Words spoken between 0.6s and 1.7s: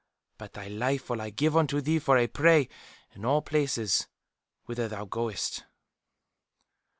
life will I give